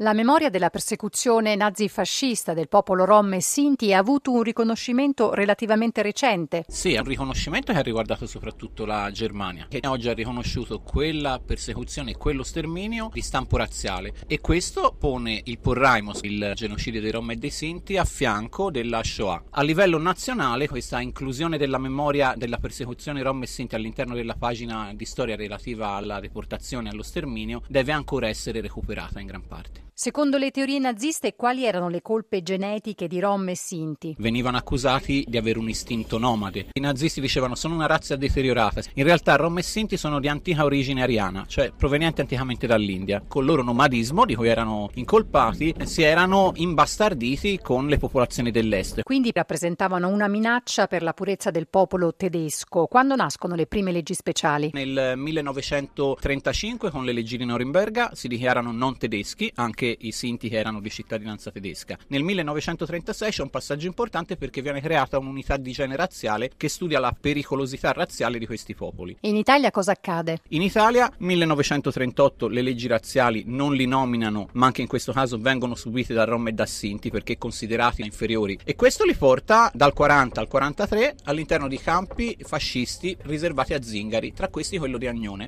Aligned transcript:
La 0.00 0.12
memoria 0.12 0.48
della 0.48 0.70
persecuzione 0.70 1.56
nazifascista 1.56 2.54
del 2.54 2.68
popolo 2.68 3.04
rom 3.04 3.34
e 3.34 3.40
sinti 3.40 3.92
ha 3.92 3.98
avuto 3.98 4.30
un 4.30 4.42
riconoscimento 4.42 5.34
relativamente 5.34 6.02
recente. 6.02 6.64
Sì, 6.68 6.92
è 6.92 6.98
un 6.98 7.04
riconoscimento 7.04 7.72
che 7.72 7.78
ha 7.80 7.82
riguardato 7.82 8.24
soprattutto 8.28 8.86
la 8.86 9.10
Germania, 9.10 9.66
che 9.68 9.80
oggi 9.86 10.08
ha 10.08 10.14
riconosciuto 10.14 10.78
quella 10.78 11.40
persecuzione 11.44 12.12
e 12.12 12.16
quello 12.16 12.44
sterminio 12.44 13.10
di 13.12 13.22
stampo 13.22 13.56
razziale 13.56 14.14
e 14.28 14.38
questo 14.40 14.94
pone 14.96 15.40
il 15.42 15.58
Porraimos, 15.58 16.20
il 16.22 16.52
genocidio 16.54 17.00
dei 17.00 17.10
rom 17.10 17.32
e 17.32 17.36
dei 17.36 17.50
sinti, 17.50 17.96
a 17.96 18.04
fianco 18.04 18.70
della 18.70 19.02
Shoah. 19.02 19.46
A 19.50 19.62
livello 19.62 19.98
nazionale 19.98 20.68
questa 20.68 21.00
inclusione 21.00 21.58
della 21.58 21.78
memoria 21.78 22.34
della 22.36 22.58
persecuzione 22.58 23.20
rom 23.20 23.42
e 23.42 23.48
sinti 23.48 23.74
all'interno 23.74 24.14
della 24.14 24.36
pagina 24.36 24.92
di 24.94 25.04
storia 25.04 25.34
relativa 25.34 25.88
alla 25.88 26.20
deportazione 26.20 26.86
e 26.88 26.92
allo 26.92 27.02
sterminio 27.02 27.62
deve 27.66 27.90
ancora 27.90 28.28
essere 28.28 28.60
recuperata 28.60 29.18
in 29.18 29.26
gran 29.26 29.44
parte. 29.44 29.87
Secondo 29.92 30.38
le 30.38 30.50
teorie 30.50 30.78
naziste, 30.78 31.34
quali 31.34 31.64
erano 31.64 31.88
le 31.88 32.02
colpe 32.02 32.42
genetiche 32.42 33.08
di 33.08 33.20
Rom 33.20 33.48
e 33.48 33.56
Sinti? 33.56 34.14
Venivano 34.18 34.56
accusati 34.56 35.24
di 35.26 35.36
avere 35.36 35.58
un 35.58 35.68
istinto 35.68 36.18
nomade. 36.18 36.68
I 36.72 36.80
nazisti 36.80 37.20
dicevano 37.20 37.54
sono 37.54 37.74
una 37.74 37.86
razza 37.86 38.16
deteriorata. 38.16 38.80
In 38.94 39.04
realtà 39.04 39.36
Rom 39.36 39.58
e 39.58 39.62
Sinti 39.62 39.96
sono 39.96 40.20
di 40.20 40.28
antica 40.28 40.64
origine 40.64 41.02
ariana, 41.02 41.44
cioè 41.46 41.72
provenienti 41.76 42.20
anticamente 42.20 42.66
dall'India. 42.66 43.22
Con 43.26 43.42
il 43.42 43.48
loro 43.48 43.62
nomadismo, 43.62 44.24
di 44.24 44.34
cui 44.34 44.48
erano 44.48 44.90
incolpati, 44.94 45.74
si 45.84 46.02
erano 46.02 46.52
imbastarditi 46.54 47.58
con 47.62 47.88
le 47.88 47.98
popolazioni 47.98 48.50
dell'est. 48.50 49.02
Quindi 49.02 49.30
rappresentavano 49.32 50.08
una 50.08 50.28
minaccia 50.28 50.86
per 50.86 51.02
la 51.02 51.12
purezza 51.12 51.50
del 51.50 51.68
popolo 51.68 52.14
tedesco. 52.14 52.86
Quando 52.86 53.16
nascono 53.16 53.54
le 53.54 53.66
prime 53.66 53.92
leggi 53.92 54.14
speciali? 54.14 54.70
Nel 54.72 55.14
1935 55.16 56.90
con 56.90 57.04
le 57.04 57.12
leggi 57.12 57.36
di 57.36 57.44
Norimberga 57.44 58.10
si 58.14 58.28
dichiarano 58.28 58.72
non 58.72 58.96
tedeschi, 58.96 59.50
anche 59.78 59.96
i 60.00 60.10
Sinti 60.10 60.48
che 60.48 60.56
erano 60.56 60.80
di 60.80 60.90
cittadinanza 60.90 61.52
tedesca. 61.52 61.96
Nel 62.08 62.24
1936 62.24 63.30
c'è 63.30 63.42
un 63.42 63.50
passaggio 63.50 63.86
importante 63.86 64.36
perché 64.36 64.60
viene 64.60 64.80
creata 64.80 65.18
un'unità 65.18 65.56
di 65.56 65.70
genere 65.70 65.98
razziale 65.98 66.50
che 66.56 66.68
studia 66.68 66.98
la 66.98 67.14
pericolosità 67.18 67.92
razziale 67.92 68.38
di 68.38 68.46
questi 68.46 68.74
popoli. 68.74 69.16
In 69.20 69.36
Italia 69.36 69.70
cosa 69.70 69.92
accade? 69.92 70.40
In 70.48 70.62
Italia 70.62 71.12
1938 71.18 72.48
le 72.48 72.62
leggi 72.62 72.88
razziali 72.88 73.44
non 73.46 73.74
li 73.74 73.86
nominano, 73.86 74.48
ma 74.52 74.66
anche 74.66 74.82
in 74.82 74.88
questo 74.88 75.12
caso 75.12 75.38
vengono 75.38 75.76
subite 75.76 76.12
da 76.12 76.24
Rom 76.24 76.48
e 76.48 76.52
da 76.52 76.66
Sinti 76.66 77.10
perché 77.10 77.38
considerati 77.38 78.02
inferiori 78.02 78.58
e 78.64 78.74
questo 78.74 79.04
li 79.04 79.14
porta 79.14 79.70
dal 79.72 79.92
40 79.92 80.40
al 80.40 80.48
43 80.48 81.14
all'interno 81.24 81.68
di 81.68 81.78
campi 81.78 82.36
fascisti 82.40 83.16
riservati 83.22 83.74
a 83.74 83.82
zingari, 83.82 84.32
tra 84.32 84.48
questi 84.48 84.78
quello 84.78 84.98
di 84.98 85.06
Agnone. 85.06 85.46